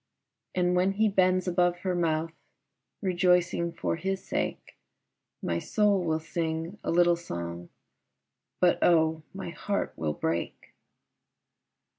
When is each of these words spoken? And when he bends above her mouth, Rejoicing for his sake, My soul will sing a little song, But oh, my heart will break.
And 0.55 0.75
when 0.75 0.93
he 0.93 1.07
bends 1.09 1.47
above 1.47 1.81
her 1.81 1.93
mouth, 1.93 2.33
Rejoicing 3.03 3.71
for 3.71 3.97
his 3.97 4.25
sake, 4.25 4.75
My 5.43 5.59
soul 5.59 6.01
will 6.03 6.19
sing 6.19 6.79
a 6.83 6.89
little 6.89 7.15
song, 7.15 7.69
But 8.59 8.79
oh, 8.81 9.21
my 9.31 9.51
heart 9.51 9.93
will 9.95 10.13
break. 10.13 10.73